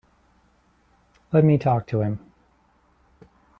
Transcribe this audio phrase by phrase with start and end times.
[1.31, 2.21] Let me talk to him.